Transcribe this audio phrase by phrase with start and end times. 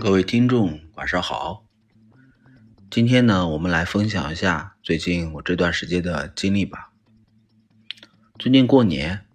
[0.00, 1.66] 各位听众，晚上好。
[2.88, 6.92] 今天呢，我们来分享一下最近我这段时间的经历吧。
[8.38, 9.26] 最近过年，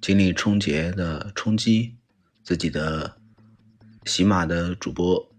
[0.00, 1.96] 经历春节的冲击，
[2.42, 3.18] 自己的
[4.06, 5.30] 喜马的主播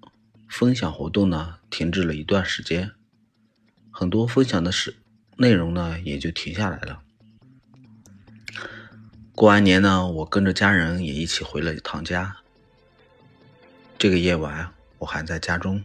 [0.47, 2.91] 分享活动呢停滞了一段时间，
[3.89, 4.97] 很多分享的是
[5.37, 7.01] 内容呢也就停下来了。
[9.33, 12.37] 过完年呢，我跟着家人也一起回了一趟家。
[13.99, 15.83] 这个夜晚，我还在家中，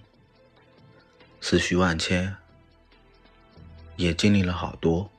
[1.41, 2.37] 思绪万千，
[3.97, 5.11] 也经历了好多。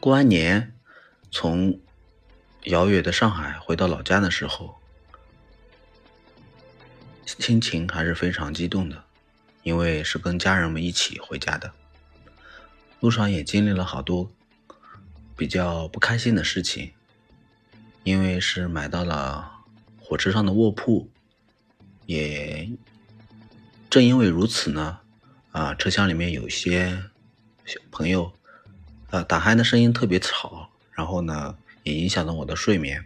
[0.00, 0.74] 过完年，
[1.30, 1.78] 从
[2.64, 4.74] 遥远的上海回到老家的时候，
[7.24, 9.04] 心情还是非常激动的，
[9.62, 11.72] 因为是跟家人们一起回家的，
[12.98, 14.28] 路上也经历了好多。
[15.36, 16.92] 比较不开心的事情，
[18.02, 19.55] 因为是买到了
[20.08, 21.10] 火车上的卧铺，
[22.06, 22.70] 也
[23.90, 25.00] 正因为如此呢，
[25.50, 27.02] 啊，车厢里面有些
[27.64, 28.32] 小朋友，
[29.10, 33.04] 呃，打鼾的声音特别吵，然后呢，也影响了我的睡眠，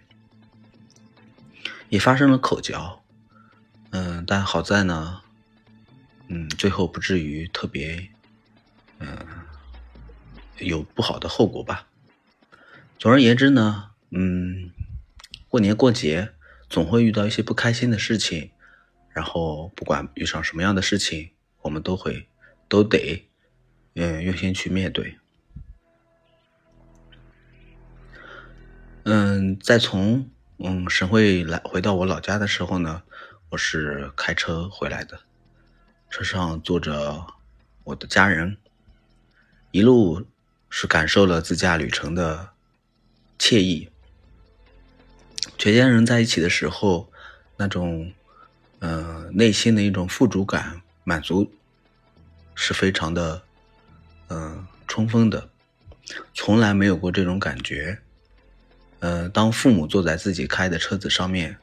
[1.88, 3.02] 也发生了口角，
[3.92, 5.22] 嗯，但好在呢，
[6.28, 8.10] 嗯，最后不至于特别，
[8.98, 9.16] 嗯，
[10.58, 11.86] 有不好的后果吧。
[12.98, 14.70] 总而言之呢，嗯，
[15.48, 16.34] 过年过节
[16.70, 18.52] 总会遇到一些不开心的事情，
[19.10, 22.28] 然后不管遇上什么样的事情，我们都会
[22.68, 23.28] 都得
[23.94, 25.18] 嗯用心去面对。
[29.02, 33.02] 嗯，在从嗯省会来回到我老家的时候呢，
[33.50, 35.20] 我是开车回来的，
[36.08, 37.26] 车上坐着
[37.84, 38.56] 我的家人，
[39.72, 40.24] 一路
[40.68, 42.50] 是感受了自驾旅程的。
[43.42, 43.88] 惬意，
[45.58, 47.10] 全家人在一起的时候，
[47.56, 48.12] 那种，
[48.78, 51.50] 呃，内心的一种富足感、满足，
[52.54, 53.42] 是非常的，
[54.28, 55.50] 嗯，充分的，
[56.34, 57.98] 从来没有过这种感觉。
[59.00, 61.56] 嗯，当父母坐在自己开的车子上面，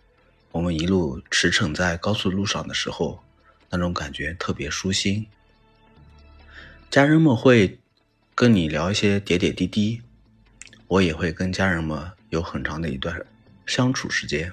[0.51, 3.23] 我们一路驰骋在高速路上的时候，
[3.69, 5.25] 那种感觉特别舒心。
[6.89, 7.79] 家人们会
[8.33, 10.01] 跟你聊一些点点滴滴。
[10.87, 13.13] 我也会跟家人们有很长的一段
[13.67, 14.51] 相处时间。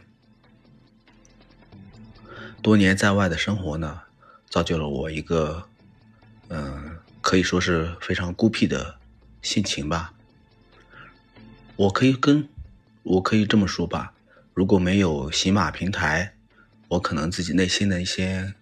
[2.61, 4.03] 多年在外的生活呢，
[4.51, 5.67] 造就了我一个，
[6.49, 8.99] 嗯，可以说是非常孤僻的
[9.41, 10.13] 心情吧。
[11.77, 12.47] 我可以跟，
[13.03, 14.13] 我可以这么说吧，
[14.53, 16.35] 如果没有喜马平台，
[16.89, 18.53] 我可能自己内心的一些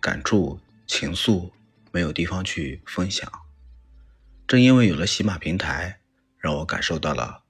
[0.00, 1.50] 感触、情愫
[1.90, 3.30] 没有地方去分享。
[4.46, 5.96] 正因为有了喜马平台。
[6.42, 7.42] 让我感受到了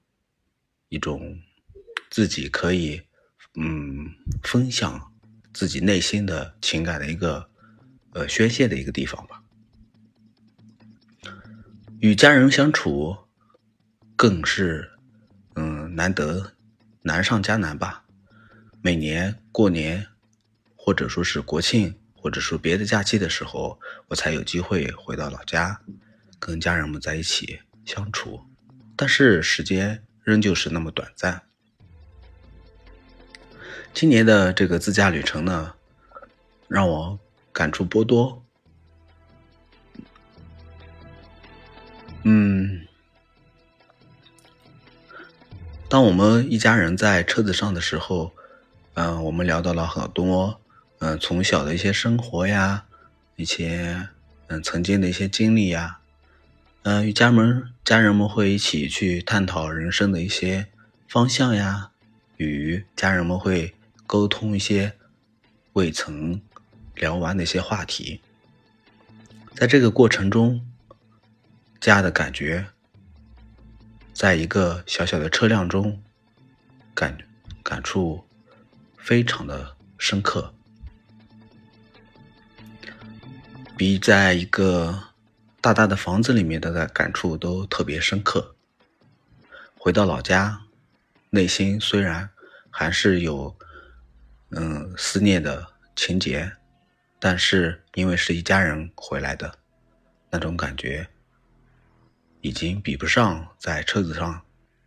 [0.89, 1.39] 一种
[2.11, 3.01] 自己可以
[3.55, 4.13] 嗯
[4.43, 5.11] 分享
[5.51, 7.49] 自己内心的情感的一个
[8.11, 9.41] 呃宣泄的一个地方吧。
[11.99, 13.17] 与家人相处
[14.15, 14.91] 更是
[15.55, 16.53] 嗯难得
[17.01, 18.05] 难上加难吧。
[18.81, 20.07] 每年过年
[20.75, 25.81] 或者说是国庆或者说别的假期的时候，我才有机会回到老家，
[26.39, 28.43] 跟家人们在一起相处。
[28.95, 31.43] 但是时间仍旧是那么短暂。
[33.93, 35.73] 今年的这个自驾旅程呢，
[36.67, 37.19] 让我
[37.51, 38.41] 感触颇多。
[42.23, 42.87] 嗯，
[45.89, 48.31] 当我们一家人在车子上的时候，
[48.93, 50.59] 嗯，我们聊到了很多，
[50.99, 52.85] 嗯，从小的一些生活呀，
[53.35, 54.07] 一些
[54.47, 55.99] 嗯曾经的一些经历呀。
[56.83, 60.67] 嗯，与家人家人们会一起去探讨人生的一些
[61.07, 61.91] 方向呀，
[62.37, 63.75] 与家人们会
[64.11, 64.91] 沟通一些
[65.71, 66.41] 未曾
[66.95, 68.19] 聊完的一些话题。
[69.55, 70.67] 在这个过程中，
[71.79, 72.67] 家的感觉，
[74.11, 76.03] 在一个小小的车辆中
[76.93, 77.17] 感
[77.63, 78.21] 感触
[78.97, 80.53] 非常的深刻，
[83.77, 85.03] 比在一个。
[85.63, 88.55] 大大的房子里面的感触都特别深刻。
[89.77, 90.63] 回到老家，
[91.29, 92.31] 内心虽然
[92.71, 93.55] 还是有
[94.51, 95.65] 嗯思念的
[95.95, 96.51] 情节，
[97.19, 99.57] 但是因为是一家人回来的，
[100.29, 101.07] 那种感觉
[102.41, 104.41] 已经比不上在车子上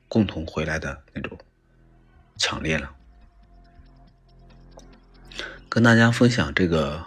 [0.08, 1.38] 共同回来的那种
[2.36, 2.94] 强烈了。
[5.68, 7.04] 跟大家分享这个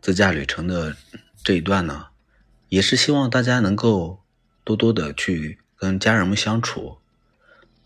[0.00, 0.96] 自驾旅程的
[1.42, 2.08] 这一段呢。
[2.68, 4.24] 也是希望大家能够
[4.64, 6.98] 多多的去跟家人们相处。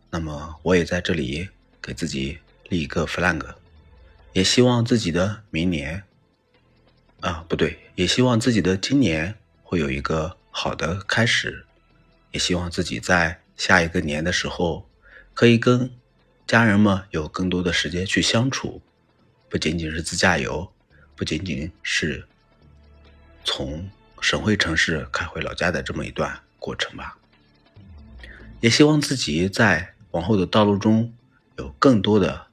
[0.09, 1.51] 那么，我也在这里
[1.83, 2.39] 给自己
[2.71, 3.57] 立一个 flag，
[4.32, 6.05] 也希望自己的明年，
[7.21, 11.67] 啊，不对，也希望自己的今年会有一个好的开始，
[12.31, 14.88] 也希望自己在下一个年的时候，
[15.35, 15.91] 可以跟
[16.47, 18.81] 家人们有更多的时间去相处，
[19.49, 20.73] 不仅仅是自驾游，
[21.17, 22.27] 不仅仅是
[23.44, 23.91] 从
[24.21, 27.17] 省会城市开回老家的这么一段过程吧。
[28.61, 31.12] 也希望自己在往后的道路中
[31.56, 32.47] 有更多的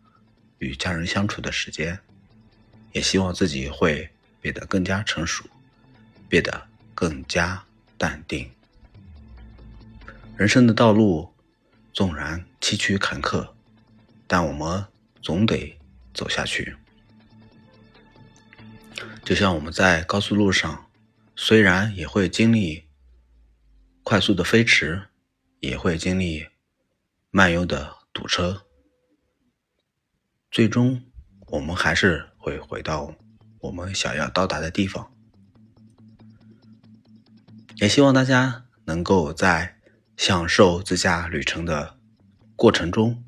[0.60, 2.00] 与家人相处的时间，
[2.92, 4.10] 也希望自己会
[4.42, 5.44] 变得更加成熟，
[6.28, 7.64] 变得更加
[7.98, 8.50] 淡定。
[10.36, 11.34] 人生的道路
[11.94, 13.54] 纵然崎岖坎坷，
[14.28, 14.86] 但我们
[15.22, 15.78] 总得
[16.14, 16.76] 走下去。
[19.24, 20.90] 就像我们在高速路上，
[21.36, 22.86] 虽然也会经历
[24.04, 25.08] 快速的飞驰。
[25.60, 26.46] 也会经历
[27.32, 28.67] 漫游的堵车，
[30.58, 31.04] 最终
[31.50, 33.14] 我们还是会回到
[33.60, 35.14] 我们想要到达的地方。
[37.76, 39.78] 也希望大家能够在
[40.18, 42.00] 享受自驾旅程的
[42.56, 43.24] 过程中，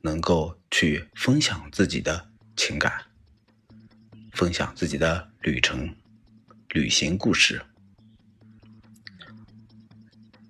[0.00, 3.04] 能够去分享自己的情感，
[4.32, 5.94] 分享自己的旅程、
[6.70, 7.62] 旅行故事。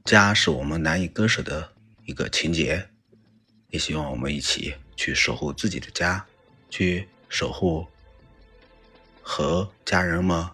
[0.07, 1.75] 家是我们难以割舍的
[2.07, 2.89] 一个情节，
[3.69, 6.27] 也希望我们一起去守护自己的家，
[6.69, 7.87] 去守护
[9.23, 10.47] 和家人们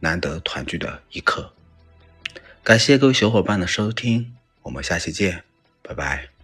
[0.00, 1.54] 难得团聚的一刻。
[2.62, 5.42] 感谢各位小伙伴的收听，我们下期见，
[5.80, 6.37] 拜拜。